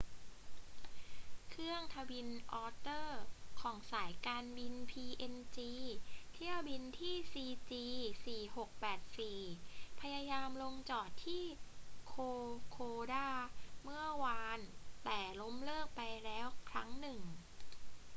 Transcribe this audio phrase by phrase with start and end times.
[1.49, 3.21] เครื่องทวินอ็อตเตอร์
[3.61, 5.73] ของสายการบินพีเอ็นจี
[6.33, 11.43] เที่ยวบินที่ cg4684 พยายามลงจอดที่
[12.07, 12.13] โค
[12.69, 12.77] โค
[13.13, 13.29] ดา
[13.83, 14.59] เมื่อวาน
[15.03, 17.21] แต่ล้มเลิกไปแล้วครั้งหนึ่ง